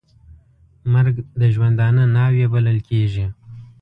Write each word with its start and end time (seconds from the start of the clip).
مرګ 0.93 1.15
د 1.39 1.41
ژوندانه 1.55 2.03
ناوې 2.15 2.45
بلل 2.53 2.79
کېږي. 2.89 3.25